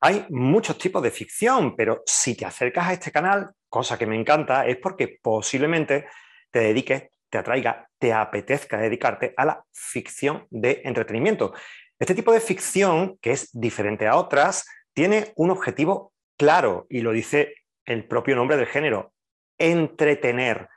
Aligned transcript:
hay 0.00 0.26
muchos 0.30 0.78
tipos 0.78 1.02
de 1.02 1.10
ficción, 1.10 1.74
pero 1.74 2.02
si 2.06 2.36
te 2.36 2.44
acercas 2.44 2.88
a 2.88 2.92
este 2.92 3.10
canal, 3.10 3.50
cosa 3.68 3.98
que 3.98 4.06
me 4.06 4.16
encanta, 4.16 4.66
es 4.66 4.76
porque 4.76 5.18
posiblemente 5.20 6.06
te 6.50 6.60
dediques, 6.60 7.10
te 7.28 7.38
atraiga, 7.38 7.88
te 7.98 8.12
apetezca 8.12 8.78
dedicarte 8.78 9.34
a 9.36 9.44
la 9.44 9.64
ficción 9.72 10.46
de 10.50 10.82
entretenimiento. 10.84 11.52
Este 11.98 12.14
tipo 12.14 12.32
de 12.32 12.40
ficción, 12.40 13.18
que 13.20 13.32
es 13.32 13.50
diferente 13.52 14.06
a 14.06 14.16
otras, 14.16 14.66
tiene 14.92 15.32
un 15.36 15.50
objetivo 15.50 16.12
claro 16.36 16.86
y 16.88 17.00
lo 17.00 17.12
dice 17.12 17.54
el 17.84 18.06
propio 18.06 18.36
nombre 18.36 18.56
del 18.56 18.66
género, 18.66 19.12
entretener. 19.58 20.68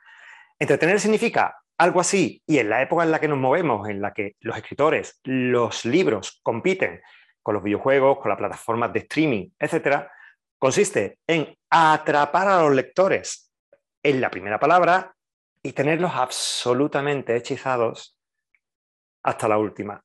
Entretener 0.58 0.98
significa 0.98 1.58
algo 1.78 2.00
así, 2.00 2.42
y 2.46 2.58
en 2.58 2.70
la 2.70 2.82
época 2.82 3.02
en 3.02 3.10
la 3.10 3.20
que 3.20 3.28
nos 3.28 3.38
movemos, 3.38 3.88
en 3.88 4.00
la 4.00 4.12
que 4.12 4.36
los 4.40 4.56
escritores, 4.56 5.20
los 5.24 5.84
libros 5.84 6.40
compiten 6.42 7.00
con 7.42 7.54
los 7.54 7.62
videojuegos, 7.62 8.18
con 8.18 8.28
las 8.28 8.38
plataformas 8.38 8.92
de 8.92 9.00
streaming, 9.00 9.48
etc., 9.58 10.06
consiste 10.58 11.18
en 11.26 11.56
atrapar 11.70 12.48
a 12.48 12.62
los 12.62 12.74
lectores 12.74 13.52
en 14.02 14.20
la 14.20 14.30
primera 14.30 14.60
palabra 14.60 15.14
y 15.62 15.72
tenerlos 15.72 16.12
absolutamente 16.14 17.36
hechizados 17.36 18.16
hasta 19.24 19.48
la 19.48 19.58
última. 19.58 20.02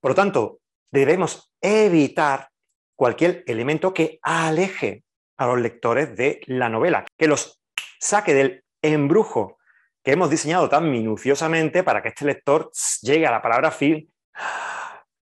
Por 0.00 0.12
lo 0.12 0.14
tanto, 0.14 0.60
debemos 0.90 1.52
evitar 1.60 2.48
cualquier 2.96 3.42
elemento 3.46 3.92
que 3.92 4.18
aleje 4.22 5.04
a 5.36 5.46
los 5.46 5.60
lectores 5.60 6.16
de 6.16 6.40
la 6.46 6.68
novela, 6.68 7.04
que 7.16 7.26
los 7.26 7.60
saque 7.98 8.34
del 8.34 8.64
embrujo 8.82 9.58
que 10.04 10.12
hemos 10.12 10.30
diseñado 10.30 10.68
tan 10.68 10.90
minuciosamente 10.90 11.82
para 11.82 12.02
que 12.02 12.08
este 12.08 12.26
lector 12.26 12.70
llegue 13.00 13.26
a 13.26 13.30
la 13.30 13.42
palabra 13.42 13.70
fin 13.70 14.12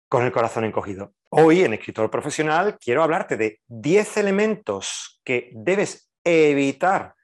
con 0.09 0.25
el 0.25 0.33
corazón 0.33 0.65
encogido. 0.65 1.13
Hoy 1.31 1.63
en 1.63 1.75
Escritor 1.75 2.11
Profesional 2.11 2.79
quiero 2.79 3.03
hablarte 3.03 3.37
de 3.37 3.61
10 3.67 4.17
elementos 4.17 5.21
que 5.23 5.51
debes 5.53 6.11
evitar 6.25 7.15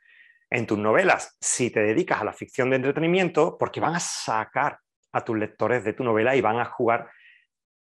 en 0.51 0.67
tus 0.67 0.79
novelas 0.79 1.37
si 1.41 1.71
te 1.71 1.81
dedicas 1.81 2.21
a 2.21 2.25
la 2.25 2.33
ficción 2.33 2.71
de 2.71 2.77
entretenimiento 2.77 3.57
porque 3.59 3.81
van 3.81 3.95
a 3.95 4.01
sacar 4.01 4.79
a 5.13 5.25
tus 5.25 5.39
lectores 5.39 5.85
de 5.85 5.95
tu 5.95 6.05
novela 6.05 6.37
y 6.37 6.43
van 6.43 6.59
a 6.59 6.67
jugar 6.67 7.11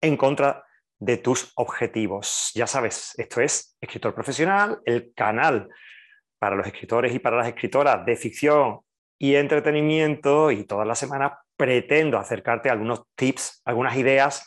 en 0.02 0.16
contra 0.16 0.64
de 0.98 1.16
tus 1.16 1.52
objetivos. 1.56 2.50
Ya 2.54 2.66
sabes, 2.66 3.14
esto 3.16 3.40
es 3.40 3.76
Escritor 3.80 4.14
Profesional, 4.14 4.80
el 4.84 5.12
canal 5.14 5.68
para 6.38 6.56
los 6.56 6.66
escritores 6.66 7.14
y 7.14 7.18
para 7.18 7.38
las 7.38 7.48
escritoras 7.48 8.04
de 8.04 8.16
ficción 8.16 8.80
y 9.18 9.34
entretenimiento 9.34 10.50
y 10.50 10.64
todas 10.64 10.86
las 10.86 10.98
semanas 10.98 11.32
pretendo 11.56 12.18
acercarte 12.18 12.68
a 12.68 12.72
algunos 12.72 13.02
tips, 13.14 13.62
algunas 13.64 13.96
ideas, 13.96 14.46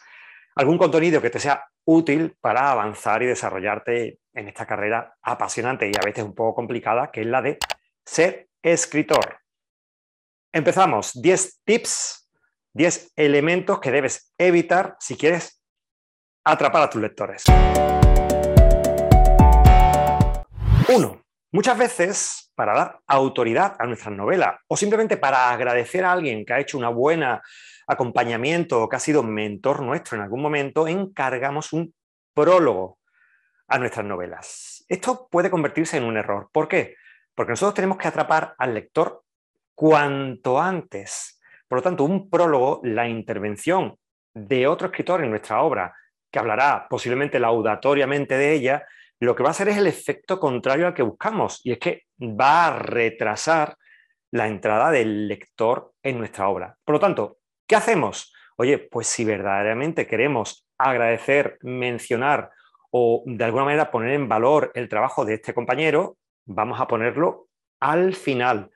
algún 0.56 0.78
contenido 0.78 1.22
que 1.22 1.30
te 1.30 1.40
sea 1.40 1.66
útil 1.86 2.36
para 2.40 2.72
avanzar 2.72 3.24
y 3.24 3.28
desarrollarte 3.28 4.20
en 4.34 4.48
esta 4.48 4.66
carrera 4.66 5.16
apasionante 5.22 5.88
y 5.88 5.92
a 5.96 6.06
veces 6.06 6.24
un 6.24 6.34
poco 6.34 6.56
complicada, 6.56 7.12
que 7.12 7.22
es 7.22 7.28
la 7.28 7.42
de 7.42 7.58
ser 8.06 8.48
escritor. 8.62 9.40
Empezamos. 10.52 11.20
10 11.22 11.62
tips, 11.64 12.30
10 12.74 13.14
elementos 13.16 13.80
que 13.80 13.92
debes 13.92 14.34
evitar 14.38 14.96
si 15.00 15.18
quieres 15.18 15.62
atrapar 16.44 16.84
a 16.84 16.90
tus 16.90 17.02
lectores. 17.02 17.44
1. 20.88 21.23
Muchas 21.54 21.78
veces, 21.78 22.52
para 22.56 22.74
dar 22.74 23.00
autoridad 23.06 23.76
a 23.78 23.86
nuestras 23.86 24.12
novelas 24.16 24.56
o 24.68 24.76
simplemente 24.76 25.18
para 25.18 25.52
agradecer 25.52 26.04
a 26.04 26.12
alguien 26.12 26.44
que 26.44 26.54
ha 26.54 26.60
hecho 26.60 26.80
una 26.80 26.90
buena 26.90 27.44
acompañamiento 27.86 28.82
o 28.82 28.90
que 28.90 28.96
ha 28.96 29.00
sido 29.00 29.22
mentor 29.22 29.84
nuestro 29.84 30.18
en 30.18 30.24
algún 30.24 30.42
momento, 30.42 30.88
encargamos 30.88 31.72
un 31.72 31.94
prólogo 32.34 32.98
a 33.68 33.78
nuestras 33.78 34.04
novelas. 34.04 34.84
Esto 34.90 35.28
puede 35.30 35.52
convertirse 35.52 35.98
en 35.98 36.06
un 36.06 36.18
error. 36.18 36.50
¿Por 36.52 36.68
qué? 36.68 36.96
Porque 37.36 37.52
nosotros 37.52 37.76
tenemos 37.76 38.00
que 38.00 38.08
atrapar 38.08 38.56
al 38.58 38.74
lector 38.74 39.22
cuanto 39.76 40.60
antes. 40.60 41.40
Por 41.68 41.78
lo 41.78 41.84
tanto, 41.84 42.04
un 42.04 42.32
prólogo, 42.32 42.82
la 42.84 43.08
intervención 43.08 43.96
de 44.34 44.66
otro 44.66 44.88
escritor 44.88 45.24
en 45.24 45.30
nuestra 45.30 45.62
obra, 45.62 45.94
que 46.32 46.40
hablará 46.40 46.88
posiblemente 46.90 47.40
laudatoriamente 47.40 48.40
de 48.40 48.54
ella, 48.54 48.88
lo 49.20 49.36
que 49.36 49.44
va 49.44 49.50
a 49.50 49.52
hacer 49.52 49.70
es 49.70 49.78
el 49.78 49.88
efecto 49.88 50.40
contrario 50.40 50.88
al 50.88 50.94
que 50.94 51.04
buscamos, 51.04 51.62
y 51.64 51.72
es 51.72 51.80
que 51.80 52.04
va 52.20 52.68
a 52.68 52.80
retrasar 52.80 53.78
la 54.32 54.48
entrada 54.48 54.92
del 54.92 55.28
lector 55.28 55.94
en 56.02 56.18
nuestra 56.18 56.48
obra. 56.50 56.76
Por 56.84 56.94
lo 56.94 57.00
tanto, 57.00 57.38
¿qué 57.68 57.76
hacemos? 57.76 58.34
Oye, 58.58 58.78
pues 58.80 59.08
si 59.08 59.26
verdaderamente 59.26 60.08
queremos 60.08 60.68
agradecer, 60.78 61.58
mencionar 61.62 62.52
o 62.92 63.24
de 63.26 63.44
alguna 63.44 63.66
manera 63.66 63.92
poner 63.92 64.14
en 64.14 64.30
valor 64.30 64.72
el 64.76 64.90
trabajo 64.90 65.26
de 65.26 65.36
este 65.36 65.54
compañero, 65.54 66.18
vamos 66.46 66.80
a 66.80 66.88
ponerlo 66.88 67.48
al 67.80 68.16
final. 68.16 68.70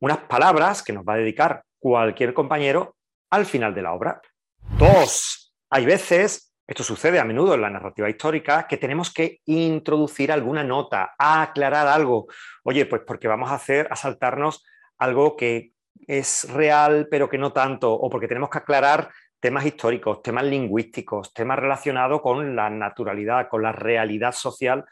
Unas 0.00 0.18
palabras 0.18 0.82
que 0.82 0.92
nos 0.92 1.04
va 1.04 1.14
a 1.14 1.18
dedicar 1.18 1.62
cualquier 1.78 2.34
compañero 2.34 2.96
al 3.30 3.46
final 3.46 3.74
de 3.74 3.82
la 3.82 3.92
obra. 3.92 4.20
Dos, 4.78 5.54
hay 5.70 5.86
veces 5.86 6.51
esto 6.72 6.84
sucede 6.84 7.20
a 7.20 7.24
menudo 7.24 7.54
en 7.54 7.60
la 7.60 7.68
narrativa 7.68 8.08
histórica, 8.08 8.66
que 8.66 8.78
tenemos 8.78 9.12
que 9.12 9.40
introducir 9.44 10.32
alguna 10.32 10.64
nota, 10.64 11.14
aclarar 11.18 11.86
algo. 11.86 12.28
Oye, 12.64 12.86
pues 12.86 13.02
porque 13.06 13.28
vamos 13.28 13.50
a 13.50 13.56
hacer, 13.56 13.88
a 13.90 13.96
saltarnos 13.96 14.64
algo 14.96 15.36
que 15.36 15.72
es 16.06 16.50
real, 16.50 17.08
pero 17.10 17.28
que 17.28 17.36
no 17.36 17.52
tanto, 17.52 17.92
o 17.92 18.08
porque 18.08 18.26
tenemos 18.26 18.48
que 18.48 18.56
aclarar 18.56 19.10
temas 19.38 19.66
históricos, 19.66 20.22
temas 20.22 20.44
lingüísticos, 20.44 21.34
temas 21.34 21.58
relacionados 21.58 22.22
con 22.22 22.56
la 22.56 22.70
naturalidad, 22.70 23.48
con 23.50 23.62
la 23.62 23.72
realidad 23.72 24.32
social 24.32 24.86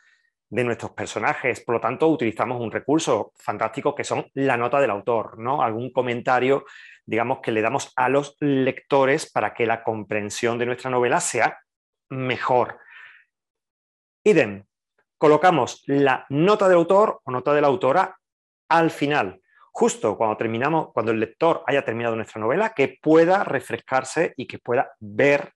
de 0.50 0.64
nuestros 0.64 0.90
personajes. 0.90 1.60
Por 1.60 1.76
lo 1.76 1.80
tanto, 1.80 2.08
utilizamos 2.08 2.60
un 2.60 2.70
recurso 2.70 3.32
fantástico 3.36 3.94
que 3.94 4.04
son 4.04 4.26
la 4.34 4.58
nota 4.58 4.80
del 4.80 4.90
autor, 4.90 5.38
¿no? 5.38 5.62
Algún 5.62 5.90
comentario, 5.92 6.66
digamos, 7.06 7.38
que 7.40 7.52
le 7.52 7.62
damos 7.62 7.90
a 7.96 8.10
los 8.10 8.36
lectores 8.40 9.30
para 9.32 9.54
que 9.54 9.64
la 9.64 9.82
comprensión 9.82 10.58
de 10.58 10.66
nuestra 10.66 10.90
novela 10.90 11.20
sea 11.20 11.58
mejor. 12.10 12.78
Idem, 14.24 14.64
colocamos 15.16 15.82
la 15.86 16.26
nota 16.28 16.68
del 16.68 16.78
autor 16.78 17.20
o 17.24 17.30
nota 17.30 17.54
de 17.54 17.60
la 17.60 17.68
autora 17.68 18.18
al 18.68 18.90
final, 18.90 19.40
justo 19.72 20.16
cuando 20.16 20.36
terminamos, 20.36 20.92
cuando 20.92 21.12
el 21.12 21.20
lector 21.20 21.62
haya 21.66 21.84
terminado 21.84 22.16
nuestra 22.16 22.40
novela, 22.40 22.70
que 22.74 22.98
pueda 23.00 23.44
refrescarse 23.44 24.34
y 24.36 24.46
que 24.46 24.58
pueda 24.58 24.92
ver 25.00 25.52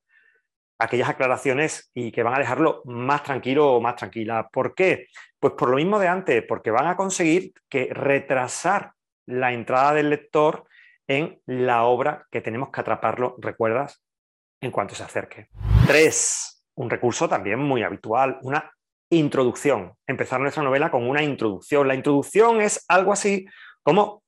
aquellas 0.78 1.08
aclaraciones 1.08 1.90
y 1.94 2.10
que 2.10 2.22
van 2.22 2.34
a 2.34 2.38
dejarlo 2.38 2.82
más 2.84 3.22
tranquilo 3.22 3.74
o 3.74 3.80
más 3.80 3.96
tranquila. 3.96 4.48
¿Por 4.52 4.74
qué? 4.74 5.08
Pues 5.38 5.54
por 5.54 5.68
lo 5.68 5.76
mismo 5.76 5.98
de 5.98 6.08
antes, 6.08 6.44
porque 6.46 6.70
van 6.70 6.86
a 6.86 6.96
conseguir 6.96 7.52
que 7.68 7.88
retrasar 7.92 8.92
la 9.26 9.52
entrada 9.52 9.94
del 9.94 10.10
lector 10.10 10.64
en 11.06 11.40
la 11.46 11.84
obra 11.84 12.26
que 12.30 12.40
tenemos 12.40 12.70
que 12.70 12.80
atraparlo, 12.80 13.36
¿recuerdas? 13.38 14.02
En 14.60 14.70
cuanto 14.70 14.94
se 14.94 15.04
acerque. 15.04 15.48
Tres, 15.86 16.64
un 16.76 16.88
recurso 16.88 17.28
también 17.28 17.58
muy 17.58 17.82
habitual, 17.82 18.38
una 18.42 18.72
introducción. 19.10 19.92
Empezar 20.06 20.40
nuestra 20.40 20.62
novela 20.62 20.90
con 20.90 21.06
una 21.06 21.22
introducción. 21.22 21.86
La 21.86 21.94
introducción 21.94 22.62
es 22.62 22.82
algo 22.88 23.12
así 23.12 23.46
como 23.82 24.22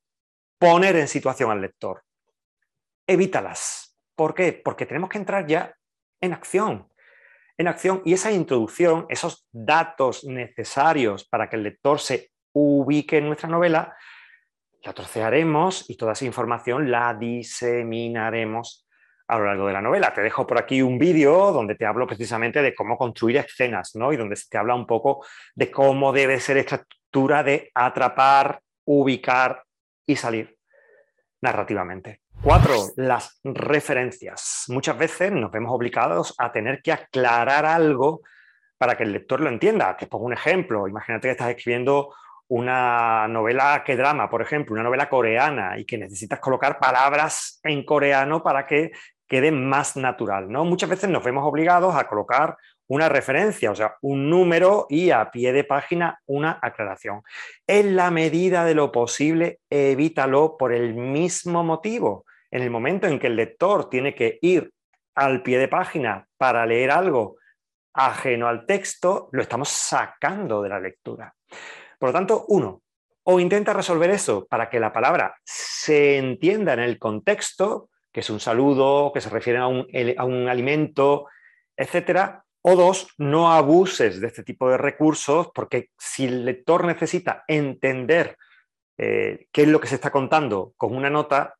poner 0.58 0.96
en 0.96 1.08
situación 1.08 1.50
al 1.50 1.62
lector. 1.62 2.02
Evítalas. 3.06 3.96
¿Por 4.14 4.34
qué? 4.34 4.52
Porque 4.52 4.84
tenemos 4.84 5.08
que 5.08 5.16
entrar 5.16 5.46
ya 5.46 5.74
en 6.20 6.34
acción. 6.34 6.88
En 7.56 7.68
acción 7.68 8.02
y 8.04 8.12
esa 8.12 8.30
introducción, 8.32 9.06
esos 9.08 9.48
datos 9.50 10.24
necesarios 10.24 11.26
para 11.26 11.48
que 11.48 11.56
el 11.56 11.62
lector 11.62 12.00
se 12.00 12.32
ubique 12.52 13.16
en 13.16 13.28
nuestra 13.28 13.48
novela, 13.48 13.96
la 14.82 14.92
trocearemos 14.92 15.88
y 15.88 15.96
toda 15.96 16.12
esa 16.12 16.26
información 16.26 16.90
la 16.90 17.14
diseminaremos 17.14 18.85
a 19.28 19.38
lo 19.38 19.46
largo 19.46 19.66
de 19.66 19.72
la 19.72 19.82
novela. 19.82 20.12
Te 20.12 20.22
dejo 20.22 20.46
por 20.46 20.58
aquí 20.58 20.82
un 20.82 20.98
vídeo 20.98 21.52
donde 21.52 21.74
te 21.74 21.86
hablo 21.86 22.06
precisamente 22.06 22.62
de 22.62 22.74
cómo 22.74 22.96
construir 22.96 23.38
escenas, 23.38 23.94
¿no? 23.94 24.12
Y 24.12 24.16
donde 24.16 24.36
se 24.36 24.48
te 24.48 24.58
habla 24.58 24.74
un 24.74 24.86
poco 24.86 25.24
de 25.54 25.70
cómo 25.70 26.12
debe 26.12 26.40
ser 26.40 26.58
esta 26.58 26.76
estructura 26.76 27.42
de 27.42 27.70
atrapar, 27.74 28.60
ubicar 28.84 29.64
y 30.06 30.16
salir 30.16 30.56
narrativamente. 31.40 32.20
Cuatro, 32.42 32.74
las 32.96 33.40
referencias. 33.42 34.64
Muchas 34.68 34.96
veces 34.98 35.32
nos 35.32 35.50
vemos 35.50 35.72
obligados 35.72 36.34
a 36.38 36.52
tener 36.52 36.82
que 36.82 36.92
aclarar 36.92 37.64
algo 37.64 38.20
para 38.78 38.96
que 38.96 39.04
el 39.04 39.12
lector 39.12 39.40
lo 39.40 39.48
entienda. 39.48 39.96
Te 39.96 40.06
pongo 40.06 40.26
un 40.26 40.34
ejemplo. 40.34 40.86
Imagínate 40.86 41.28
que 41.28 41.32
estás 41.32 41.50
escribiendo 41.50 42.14
una 42.48 43.26
novela 43.26 43.82
que 43.84 43.96
drama, 43.96 44.30
por 44.30 44.42
ejemplo, 44.42 44.74
una 44.74 44.84
novela 44.84 45.08
coreana 45.08 45.78
y 45.78 45.84
que 45.84 45.98
necesitas 45.98 46.38
colocar 46.38 46.78
palabras 46.78 47.58
en 47.64 47.84
coreano 47.84 48.42
para 48.42 48.66
que 48.66 48.92
quede 49.26 49.50
más 49.50 49.96
natural. 49.96 50.50
¿no? 50.50 50.64
Muchas 50.64 50.88
veces 50.88 51.10
nos 51.10 51.24
vemos 51.24 51.44
obligados 51.46 51.94
a 51.94 52.06
colocar 52.06 52.56
una 52.88 53.08
referencia, 53.08 53.70
o 53.70 53.74
sea, 53.74 53.96
un 54.02 54.30
número 54.30 54.86
y 54.88 55.10
a 55.10 55.30
pie 55.30 55.52
de 55.52 55.64
página 55.64 56.20
una 56.26 56.58
aclaración. 56.62 57.22
En 57.66 57.96
la 57.96 58.10
medida 58.10 58.64
de 58.64 58.74
lo 58.74 58.92
posible, 58.92 59.58
evítalo 59.70 60.56
por 60.56 60.72
el 60.72 60.94
mismo 60.94 61.64
motivo 61.64 62.24
en 62.50 62.62
el 62.62 62.70
momento 62.70 63.06
en 63.06 63.18
que 63.18 63.26
el 63.26 63.36
lector 63.36 63.90
tiene 63.90 64.14
que 64.14 64.38
ir 64.40 64.72
al 65.14 65.42
pie 65.42 65.58
de 65.58 65.68
página 65.68 66.26
para 66.36 66.64
leer 66.66 66.90
algo 66.90 67.36
ajeno 67.94 68.48
al 68.48 68.66
texto, 68.66 69.28
lo 69.32 69.42
estamos 69.42 69.68
sacando 69.68 70.62
de 70.62 70.68
la 70.68 70.80
lectura. 70.80 71.34
Por 71.98 72.10
lo 72.10 72.12
tanto, 72.12 72.44
uno, 72.48 72.82
o 73.24 73.40
intenta 73.40 73.72
resolver 73.72 74.10
eso 74.10 74.46
para 74.46 74.68
que 74.68 74.78
la 74.78 74.92
palabra 74.92 75.34
se 75.44 76.18
entienda 76.18 76.74
en 76.74 76.80
el 76.80 76.98
contexto, 76.98 77.88
que 78.16 78.20
es 78.20 78.30
un 78.30 78.40
saludo, 78.40 79.12
que 79.12 79.20
se 79.20 79.28
refiere 79.28 79.58
a 79.58 79.66
un, 79.66 79.86
a 80.16 80.24
un 80.24 80.48
alimento, 80.48 81.26
etcétera, 81.76 82.46
o 82.62 82.74
dos, 82.74 83.08
no 83.18 83.52
abuses 83.52 84.22
de 84.22 84.28
este 84.28 84.42
tipo 84.42 84.70
de 84.70 84.78
recursos 84.78 85.50
porque 85.54 85.90
si 85.98 86.24
el 86.24 86.46
lector 86.46 86.86
necesita 86.86 87.44
entender 87.46 88.38
eh, 88.96 89.48
qué 89.52 89.64
es 89.64 89.68
lo 89.68 89.78
que 89.78 89.88
se 89.88 89.96
está 89.96 90.10
contando 90.10 90.72
con 90.78 90.96
una 90.96 91.10
nota, 91.10 91.56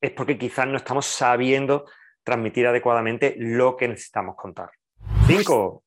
es 0.00 0.12
porque 0.12 0.38
quizás 0.38 0.68
no 0.68 0.76
estamos 0.76 1.04
sabiendo 1.04 1.86
transmitir 2.22 2.68
adecuadamente 2.68 3.34
lo 3.36 3.76
que 3.76 3.88
necesitamos 3.88 4.36
contar. 4.36 4.70
Cinco, 5.26 5.82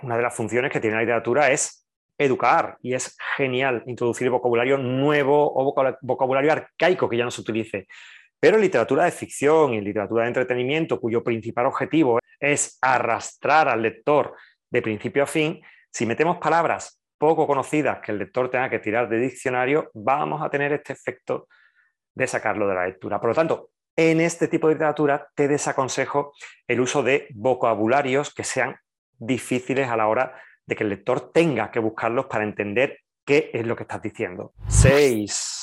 una 0.00 0.16
de 0.16 0.22
las 0.22 0.34
funciones 0.34 0.72
que 0.72 0.80
tiene 0.80 0.96
la 0.96 1.02
literatura 1.02 1.50
es 1.50 1.86
educar 2.16 2.78
y 2.80 2.94
es 2.94 3.18
genial 3.36 3.82
introducir 3.86 4.30
vocabulario 4.30 4.78
nuevo 4.78 5.52
o 5.54 5.74
vocabulario 6.00 6.52
arcaico 6.52 7.06
que 7.06 7.18
ya 7.18 7.24
no 7.24 7.30
se 7.30 7.42
utilice. 7.42 7.86
Pero 8.40 8.58
literatura 8.58 9.04
de 9.04 9.10
ficción 9.10 9.74
y 9.74 9.80
literatura 9.80 10.24
de 10.24 10.28
entretenimiento, 10.28 11.00
cuyo 11.00 11.24
principal 11.24 11.66
objetivo 11.66 12.18
es 12.38 12.78
arrastrar 12.82 13.68
al 13.68 13.82
lector 13.82 14.34
de 14.70 14.82
principio 14.82 15.22
a 15.22 15.26
fin, 15.26 15.62
si 15.90 16.06
metemos 16.06 16.38
palabras 16.38 17.00
poco 17.16 17.46
conocidas 17.46 18.00
que 18.00 18.12
el 18.12 18.18
lector 18.18 18.50
tenga 18.50 18.68
que 18.68 18.80
tirar 18.80 19.08
de 19.08 19.18
diccionario, 19.18 19.90
vamos 19.94 20.42
a 20.42 20.50
tener 20.50 20.72
este 20.72 20.92
efecto 20.92 21.48
de 22.14 22.26
sacarlo 22.26 22.68
de 22.68 22.74
la 22.74 22.86
lectura. 22.86 23.20
Por 23.20 23.30
lo 23.30 23.34
tanto, 23.34 23.70
en 23.96 24.20
este 24.20 24.48
tipo 24.48 24.68
de 24.68 24.74
literatura 24.74 25.28
te 25.34 25.48
desaconsejo 25.48 26.32
el 26.66 26.80
uso 26.80 27.02
de 27.02 27.28
vocabularios 27.34 28.34
que 28.34 28.44
sean 28.44 28.76
difíciles 29.18 29.88
a 29.88 29.96
la 29.96 30.08
hora 30.08 30.34
de 30.66 30.76
que 30.76 30.82
el 30.82 30.90
lector 30.90 31.32
tenga 31.32 31.70
que 31.70 31.78
buscarlos 31.78 32.26
para 32.26 32.44
entender 32.44 32.98
qué 33.24 33.50
es 33.54 33.66
lo 33.66 33.76
que 33.76 33.84
estás 33.84 34.02
diciendo. 34.02 34.52
6. 34.68 35.53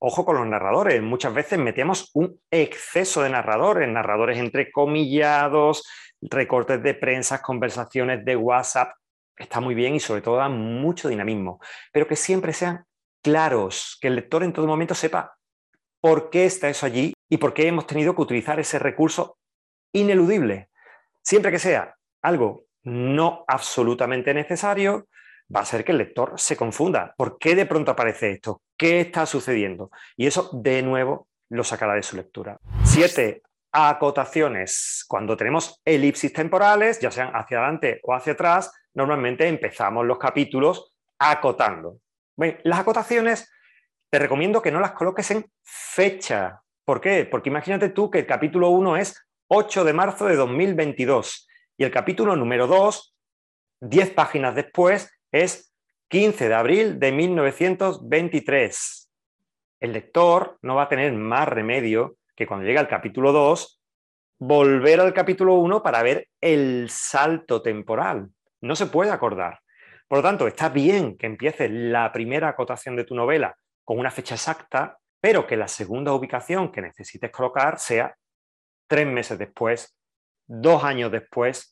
Ojo 0.00 0.24
con 0.24 0.36
los 0.36 0.46
narradores. 0.46 1.02
Muchas 1.02 1.34
veces 1.34 1.58
metemos 1.58 2.10
un 2.14 2.40
exceso 2.50 3.22
de 3.22 3.30
narradores, 3.30 3.88
narradores 3.88 4.38
entrecomillados, 4.38 5.84
recortes 6.20 6.82
de 6.82 6.94
prensa, 6.94 7.42
conversaciones 7.42 8.24
de 8.24 8.36
WhatsApp, 8.36 8.92
está 9.36 9.60
muy 9.60 9.74
bien 9.74 9.94
y 9.94 10.00
sobre 10.00 10.22
todo 10.22 10.36
da 10.36 10.48
mucho 10.48 11.08
dinamismo, 11.08 11.60
pero 11.92 12.06
que 12.06 12.16
siempre 12.16 12.52
sean 12.52 12.84
claros, 13.22 13.98
que 14.00 14.08
el 14.08 14.16
lector 14.16 14.42
en 14.42 14.52
todo 14.52 14.66
momento 14.66 14.94
sepa 14.94 15.36
por 16.00 16.30
qué 16.30 16.46
está 16.46 16.68
eso 16.68 16.86
allí 16.86 17.14
y 17.28 17.38
por 17.38 17.52
qué 17.52 17.66
hemos 17.66 17.86
tenido 17.86 18.14
que 18.14 18.22
utilizar 18.22 18.60
ese 18.60 18.78
recurso 18.78 19.38
ineludible. 19.92 20.70
Siempre 21.22 21.50
que 21.50 21.58
sea 21.58 21.96
algo 22.22 22.64
no 22.82 23.44
absolutamente 23.48 24.32
necesario, 24.32 25.08
va 25.54 25.60
a 25.60 25.64
ser 25.64 25.84
que 25.84 25.92
el 25.92 25.98
lector 25.98 26.34
se 26.36 26.56
confunda. 26.56 27.14
¿Por 27.16 27.38
qué 27.38 27.54
de 27.54 27.66
pronto 27.66 27.90
aparece 27.90 28.30
esto? 28.30 28.62
¿Qué 28.78 29.00
está 29.00 29.26
sucediendo? 29.26 29.90
Y 30.16 30.28
eso 30.28 30.50
de 30.52 30.82
nuevo 30.82 31.26
lo 31.50 31.64
sacará 31.64 31.94
de 31.94 32.02
su 32.04 32.16
lectura. 32.16 32.56
Siete, 32.84 33.42
acotaciones. 33.72 35.04
Cuando 35.08 35.36
tenemos 35.36 35.80
elipsis 35.84 36.32
temporales, 36.32 37.00
ya 37.00 37.10
sean 37.10 37.32
hacia 37.34 37.58
adelante 37.58 38.00
o 38.04 38.14
hacia 38.14 38.34
atrás, 38.34 38.72
normalmente 38.94 39.48
empezamos 39.48 40.06
los 40.06 40.18
capítulos 40.18 40.94
acotando. 41.18 41.98
las 42.36 42.78
acotaciones 42.78 43.50
te 44.10 44.18
recomiendo 44.20 44.62
que 44.62 44.70
no 44.70 44.78
las 44.78 44.92
coloques 44.92 45.28
en 45.32 45.50
fecha. 45.62 46.62
¿Por 46.84 47.00
qué? 47.00 47.26
Porque 47.26 47.50
imagínate 47.50 47.88
tú 47.88 48.10
que 48.10 48.20
el 48.20 48.26
capítulo 48.26 48.70
1 48.70 48.96
es 48.96 49.26
8 49.48 49.84
de 49.84 49.92
marzo 49.92 50.26
de 50.26 50.36
2022 50.36 51.48
y 51.76 51.84
el 51.84 51.90
capítulo 51.90 52.36
número 52.36 52.68
2, 52.68 53.14
10 53.80 54.10
páginas 54.10 54.54
después, 54.54 55.10
es 55.32 55.67
15 56.08 56.48
de 56.48 56.54
abril 56.54 56.98
de 56.98 57.12
1923. 57.12 59.10
El 59.80 59.92
lector 59.92 60.58
no 60.62 60.76
va 60.76 60.84
a 60.84 60.88
tener 60.88 61.12
más 61.12 61.46
remedio 61.46 62.16
que 62.34 62.46
cuando 62.46 62.64
llega 62.64 62.80
al 62.80 62.88
capítulo 62.88 63.30
2, 63.32 63.82
volver 64.38 65.00
al 65.00 65.12
capítulo 65.12 65.56
1 65.56 65.82
para 65.82 66.02
ver 66.02 66.28
el 66.40 66.88
salto 66.88 67.60
temporal. 67.60 68.30
No 68.62 68.74
se 68.74 68.86
puede 68.86 69.10
acordar. 69.10 69.60
Por 70.08 70.20
lo 70.20 70.22
tanto, 70.22 70.46
está 70.46 70.70
bien 70.70 71.18
que 71.18 71.26
empieces 71.26 71.70
la 71.70 72.10
primera 72.10 72.48
acotación 72.48 72.96
de 72.96 73.04
tu 73.04 73.14
novela 73.14 73.54
con 73.84 73.98
una 73.98 74.10
fecha 74.10 74.34
exacta, 74.34 74.96
pero 75.20 75.46
que 75.46 75.58
la 75.58 75.68
segunda 75.68 76.14
ubicación 76.14 76.72
que 76.72 76.80
necesites 76.80 77.30
colocar 77.30 77.78
sea 77.78 78.16
tres 78.86 79.06
meses 79.06 79.38
después, 79.38 79.94
dos 80.46 80.84
años 80.84 81.12
después, 81.12 81.70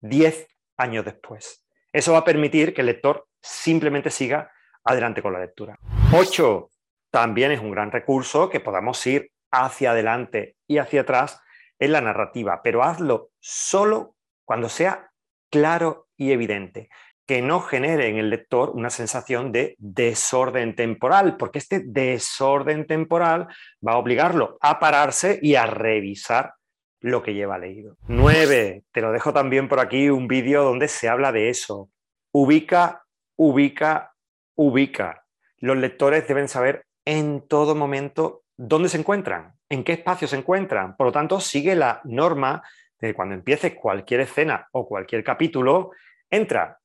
diez 0.00 0.46
años 0.76 1.04
después. 1.04 1.66
Eso 1.92 2.12
va 2.12 2.18
a 2.18 2.24
permitir 2.24 2.72
que 2.72 2.82
el 2.82 2.86
lector 2.86 3.26
simplemente 3.44 4.10
siga 4.10 4.50
adelante 4.82 5.22
con 5.22 5.34
la 5.34 5.40
lectura. 5.40 5.78
Ocho, 6.12 6.70
también 7.10 7.52
es 7.52 7.60
un 7.60 7.70
gran 7.70 7.90
recurso 7.90 8.48
que 8.48 8.60
podamos 8.60 9.06
ir 9.06 9.30
hacia 9.52 9.90
adelante 9.90 10.56
y 10.66 10.78
hacia 10.78 11.02
atrás 11.02 11.40
en 11.78 11.92
la 11.92 12.00
narrativa, 12.00 12.60
pero 12.62 12.82
hazlo 12.82 13.30
solo 13.38 14.16
cuando 14.44 14.68
sea 14.68 15.10
claro 15.50 16.08
y 16.16 16.32
evidente, 16.32 16.88
que 17.26 17.42
no 17.42 17.60
genere 17.60 18.08
en 18.08 18.16
el 18.16 18.30
lector 18.30 18.70
una 18.70 18.90
sensación 18.90 19.52
de 19.52 19.76
desorden 19.78 20.74
temporal, 20.74 21.36
porque 21.36 21.58
este 21.58 21.82
desorden 21.84 22.86
temporal 22.86 23.48
va 23.86 23.92
a 23.92 23.98
obligarlo 23.98 24.58
a 24.60 24.78
pararse 24.78 25.38
y 25.40 25.54
a 25.54 25.66
revisar 25.66 26.54
lo 27.00 27.22
que 27.22 27.34
lleva 27.34 27.58
leído. 27.58 27.96
Nueve, 28.08 28.84
te 28.92 29.00
lo 29.00 29.12
dejo 29.12 29.32
también 29.32 29.68
por 29.68 29.80
aquí 29.80 30.08
un 30.08 30.26
vídeo 30.26 30.64
donde 30.64 30.88
se 30.88 31.08
habla 31.08 31.32
de 31.32 31.50
eso. 31.50 31.90
Ubica, 32.32 33.03
ubica, 33.36 34.14
ubica. 34.54 35.24
Los 35.58 35.76
lectores 35.76 36.26
deben 36.28 36.48
saber 36.48 36.86
en 37.04 37.46
todo 37.46 37.74
momento 37.74 38.44
dónde 38.56 38.88
se 38.88 38.98
encuentran, 38.98 39.54
en 39.68 39.84
qué 39.84 39.92
espacio 39.92 40.28
se 40.28 40.36
encuentran. 40.36 40.96
Por 40.96 41.06
lo 41.06 41.12
tanto, 41.12 41.40
sigue 41.40 41.74
la 41.74 42.00
norma 42.04 42.62
de 43.00 43.14
cuando 43.14 43.34
empiece 43.34 43.74
cualquier 43.74 44.20
escena 44.20 44.68
o 44.72 44.86
cualquier 44.86 45.22
capítulo, 45.24 45.90
entra 46.30 46.78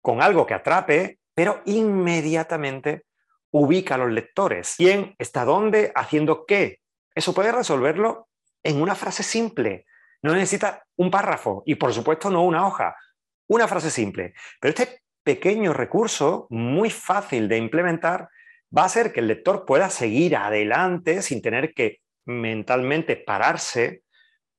con 0.00 0.22
algo 0.22 0.46
que 0.46 0.54
atrape, 0.54 1.18
pero 1.34 1.62
inmediatamente 1.66 3.04
ubica 3.50 3.96
a 3.96 3.98
los 3.98 4.10
lectores. 4.10 4.74
¿Quién 4.76 5.14
está 5.18 5.44
dónde? 5.44 5.92
¿Haciendo 5.94 6.46
qué? 6.46 6.80
Eso 7.14 7.34
puede 7.34 7.52
resolverlo 7.52 8.28
en 8.62 8.80
una 8.80 8.94
frase 8.94 9.22
simple. 9.22 9.86
No 10.22 10.32
necesita 10.32 10.84
un 10.96 11.10
párrafo 11.10 11.62
y, 11.66 11.74
por 11.74 11.92
supuesto, 11.92 12.30
no 12.30 12.44
una 12.44 12.66
hoja. 12.66 12.96
Una 13.48 13.66
frase 13.66 13.90
simple. 13.90 14.34
Pero 14.60 14.70
este 14.70 15.02
pequeño 15.30 15.72
recurso, 15.72 16.48
muy 16.50 16.90
fácil 16.90 17.46
de 17.46 17.56
implementar, 17.56 18.28
va 18.76 18.82
a 18.82 18.86
hacer 18.86 19.12
que 19.12 19.20
el 19.20 19.28
lector 19.28 19.64
pueda 19.64 19.88
seguir 19.88 20.34
adelante 20.34 21.22
sin 21.22 21.40
tener 21.40 21.72
que 21.72 22.00
mentalmente 22.26 23.14
pararse 23.14 24.02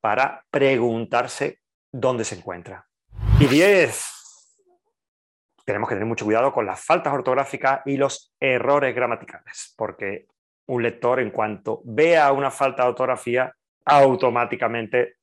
para 0.00 0.46
preguntarse 0.50 1.60
dónde 1.92 2.24
se 2.24 2.36
encuentra. 2.36 2.88
Y 3.38 3.48
10. 3.48 4.02
Tenemos 5.66 5.90
que 5.90 5.94
tener 5.94 6.08
mucho 6.08 6.24
cuidado 6.24 6.54
con 6.54 6.64
las 6.64 6.82
faltas 6.82 7.12
ortográficas 7.12 7.82
y 7.84 7.98
los 7.98 8.32
errores 8.40 8.94
gramaticales, 8.94 9.74
porque 9.76 10.24
un 10.68 10.82
lector 10.82 11.20
en 11.20 11.32
cuanto 11.32 11.82
vea 11.84 12.32
una 12.32 12.50
falta 12.50 12.84
de 12.84 12.88
ortografía, 12.88 13.54
automáticamente 13.84 15.16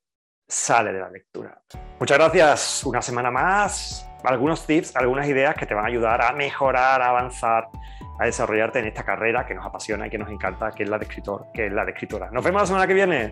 sale 0.48 0.94
de 0.94 1.00
la 1.00 1.10
lectura. 1.10 1.60
Muchas 2.00 2.20
gracias, 2.20 2.84
una 2.86 3.02
semana 3.02 3.32
más, 3.32 4.09
algunos 4.24 4.66
tips, 4.66 4.96
algunas 4.96 5.28
ideas 5.28 5.56
que 5.56 5.66
te 5.66 5.74
van 5.74 5.86
a 5.86 5.88
ayudar 5.88 6.22
a 6.22 6.34
mejorar, 6.34 7.02
a 7.02 7.10
avanzar 7.10 7.70
a 8.20 8.26
desarrollarte 8.26 8.80
en 8.80 8.88
esta 8.88 9.04
carrera 9.04 9.46
que 9.46 9.56
nos 9.56 9.66
apasiona 9.66 10.08
y 10.08 10.10
que 10.10 10.18
nos 10.18 10.30
encanta, 10.30 10.72
que 10.72 10.84
es 10.84 10.90
la 10.90 10.98
de 10.98 11.06
escritor, 11.06 11.48
que 11.54 11.68
es 11.68 11.72
la 11.72 11.86
de 11.86 11.92
escritora. 11.92 12.30
Nos 12.32 12.44
vemos 12.44 12.62
la 12.62 12.66
semana 12.68 12.86
que 12.86 12.94
viene. 12.94 13.32